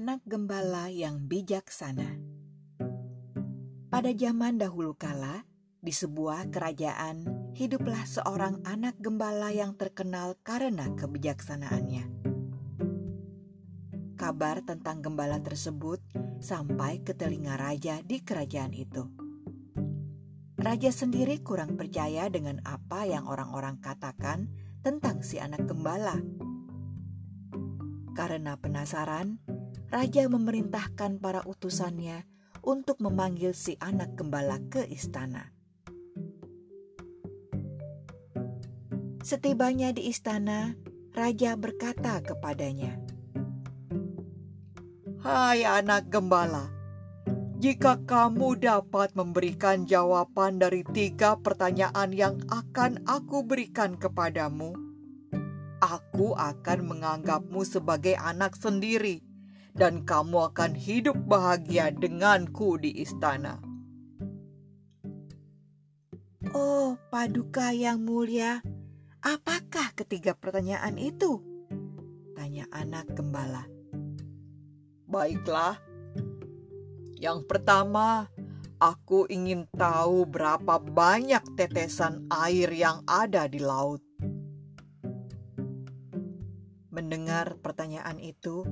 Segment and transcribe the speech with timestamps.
[0.00, 2.16] anak gembala yang bijaksana.
[3.92, 5.44] Pada zaman dahulu kala,
[5.84, 12.08] di sebuah kerajaan, hiduplah seorang anak gembala yang terkenal karena kebijaksanaannya.
[14.16, 16.00] Kabar tentang gembala tersebut
[16.40, 19.04] sampai ke telinga raja di kerajaan itu.
[20.56, 24.48] Raja sendiri kurang percaya dengan apa yang orang-orang katakan
[24.80, 26.16] tentang si anak gembala.
[28.16, 29.40] Karena penasaran,
[29.90, 32.22] raja memerintahkan para utusannya
[32.62, 35.50] untuk memanggil si anak gembala ke istana.
[39.20, 40.78] Setibanya di istana,
[41.12, 42.96] raja berkata kepadanya,
[45.20, 46.70] "Hai anak gembala,
[47.60, 54.72] jika kamu dapat memberikan jawaban dari tiga pertanyaan yang akan aku berikan kepadamu,
[55.82, 59.20] aku akan menganggapmu sebagai anak sendiri,
[59.74, 63.58] dan kamu akan hidup bahagia denganku di istana.
[66.50, 68.58] Oh, paduka yang mulia,
[69.22, 71.38] apakah ketiga pertanyaan itu?
[72.34, 73.68] Tanya anak gembala.
[75.06, 75.78] Baiklah,
[77.20, 78.32] yang pertama,
[78.80, 84.00] aku ingin tahu berapa banyak tetesan air yang ada di laut.
[86.88, 88.64] Mendengar pertanyaan itu,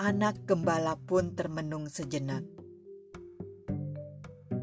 [0.00, 2.40] anak gembala pun termenung sejenak.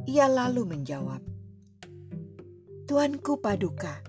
[0.09, 1.21] Ia lalu menjawab,
[2.89, 4.02] "Tuanku Paduka,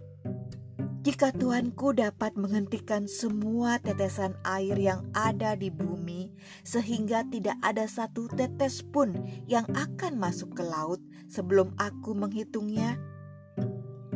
[1.05, 6.33] jika Tuanku dapat menghentikan semua tetesan air yang ada di bumi,
[6.65, 9.13] sehingga tidak ada satu tetes pun
[9.45, 12.97] yang akan masuk ke laut sebelum aku menghitungnya,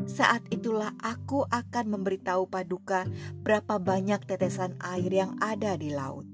[0.09, 3.05] saat itulah aku akan memberitahu Paduka
[3.45, 6.32] berapa banyak tetesan air yang ada di laut.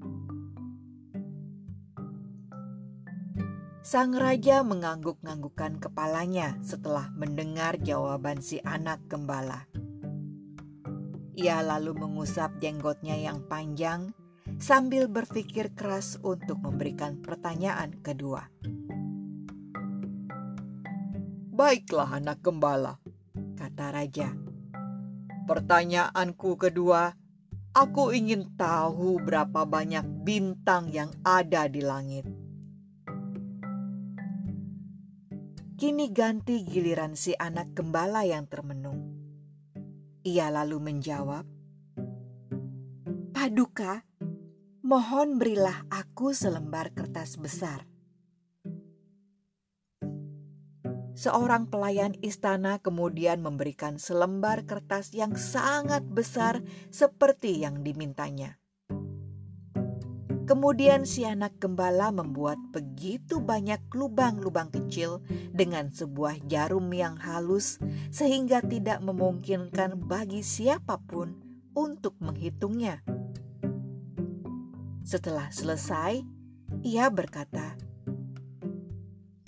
[3.78, 9.70] Sang raja mengangguk-anggukkan kepalanya setelah mendengar jawaban si anak gembala.
[11.38, 14.10] Ia lalu mengusap jenggotnya yang panjang
[14.58, 18.50] sambil berpikir keras untuk memberikan pertanyaan kedua.
[21.54, 22.98] Baiklah anak gembala,
[23.54, 24.34] kata raja.
[25.46, 27.14] Pertanyaanku kedua,
[27.78, 32.37] aku ingin tahu berapa banyak bintang yang ada di langit.
[35.78, 39.14] Kini ganti giliran si anak gembala yang termenung.
[40.26, 41.46] Ia lalu menjawab,
[43.30, 44.02] "Paduka,
[44.82, 47.86] mohon berilah aku selembar kertas besar."
[51.14, 56.58] Seorang pelayan istana kemudian memberikan selembar kertas yang sangat besar
[56.90, 58.58] seperti yang dimintanya.
[60.48, 65.20] Kemudian si anak gembala membuat begitu banyak lubang-lubang kecil
[65.52, 67.76] dengan sebuah jarum yang halus
[68.08, 71.36] sehingga tidak memungkinkan bagi siapa pun
[71.76, 73.04] untuk menghitungnya.
[75.04, 76.24] Setelah selesai,
[76.80, 77.76] ia berkata,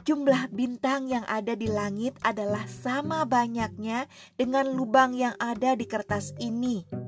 [0.05, 4.05] "Jumlah bintang yang ada di langit adalah sama banyaknya
[4.37, 7.00] dengan lubang yang ada di kertas ini."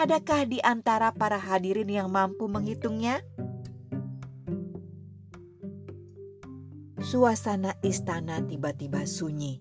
[0.00, 3.20] Adakah di antara para hadirin yang mampu menghitungnya?
[7.04, 9.60] Suasana istana tiba-tiba sunyi.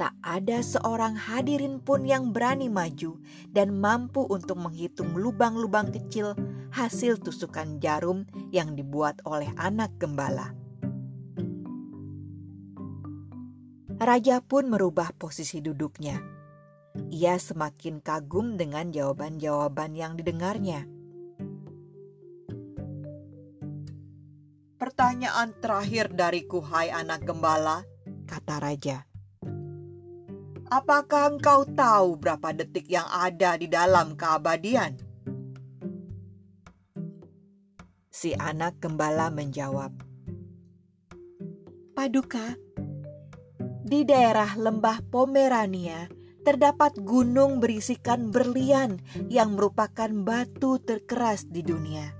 [0.00, 3.20] Tak ada seorang hadirin pun yang berani maju
[3.52, 6.32] dan mampu untuk menghitung lubang-lubang kecil
[6.72, 10.56] hasil tusukan jarum yang dibuat oleh anak gembala.
[14.00, 16.41] Raja pun merubah posisi duduknya
[17.12, 20.84] ia semakin kagum dengan jawaban-jawaban yang didengarnya.
[24.76, 27.86] Pertanyaan terakhir dariku, hai anak gembala,
[28.26, 29.06] kata raja.
[30.72, 34.96] Apakah engkau tahu berapa detik yang ada di dalam keabadian?
[38.08, 39.92] Si anak gembala menjawab,
[41.92, 42.56] "Paduka,
[43.84, 48.98] di daerah lembah Pomerania terdapat gunung berisikan berlian
[49.30, 52.10] yang merupakan batu terkeras di dunia.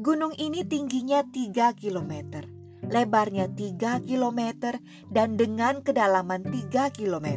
[0.00, 2.40] Gunung ini tingginya 3 km,
[2.88, 4.40] lebarnya 3 km,
[5.12, 7.28] dan dengan kedalaman 3 km.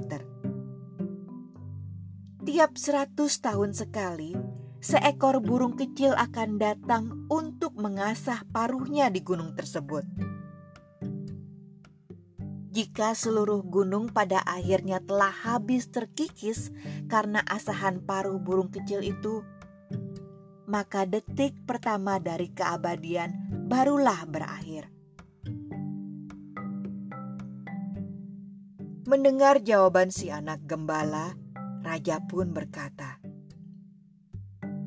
[2.44, 4.32] Tiap 100 tahun sekali,
[4.80, 10.08] seekor burung kecil akan datang untuk mengasah paruhnya di gunung tersebut
[12.74, 16.74] jika seluruh gunung pada akhirnya telah habis terkikis
[17.06, 19.46] karena asahan paruh burung kecil itu,
[20.66, 23.38] maka detik pertama dari keabadian
[23.70, 24.90] barulah berakhir.
[29.06, 31.38] Mendengar jawaban si anak gembala,
[31.86, 33.22] raja pun berkata,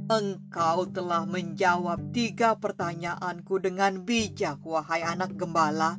[0.07, 5.99] Engkau telah menjawab tiga pertanyaanku dengan bijak, wahai anak gembala.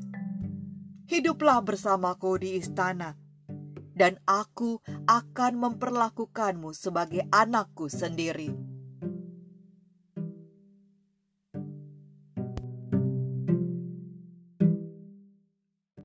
[1.07, 3.15] Hiduplah bersamaku di istana,
[3.95, 8.76] dan aku akan memperlakukanmu sebagai anakku sendiri.